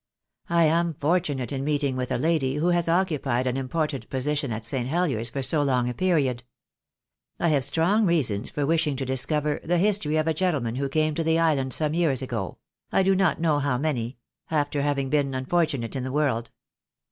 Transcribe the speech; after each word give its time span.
I 0.49 0.63
am 0.63 0.95
fortunate 0.95 1.51
in 1.51 1.63
meeting 1.63 1.95
with 1.95 2.11
a 2.11 2.17
lady 2.17 2.55
who 2.55 2.69
has 2.69 2.89
occupied 2.89 3.45
an 3.45 3.55
important 3.55 4.09
position 4.09 4.51
at 4.51 4.65
St. 4.65 4.89
Heliers 4.89 5.29
for 5.29 5.43
so 5.43 5.61
long 5.61 5.87
a 5.87 5.93
period. 5.93 6.43
I 7.39 7.49
have 7.49 7.63
strong 7.63 8.07
reasons 8.07 8.49
for 8.49 8.65
wishing 8.65 8.95
to 8.95 9.05
discover 9.05 9.59
the 9.63 9.77
history 9.77 10.17
of 10.17 10.25
a 10.25 10.33
gentleman 10.33 10.77
who 10.77 10.89
came 10.89 11.13
to 11.13 11.23
the 11.23 11.37
Island 11.37 11.71
some 11.75 11.93
years 11.93 12.23
ago— 12.23 12.57
I 12.91 13.03
do 13.03 13.13
not 13.13 13.39
know 13.39 13.59
how 13.59 13.77
many— 13.77 14.17
after 14.49 14.81
having 14.81 15.11
been 15.11 15.35
unfortunate 15.35 15.95
in 15.95 16.03
the„ 16.03 16.11
world. 16.11 16.49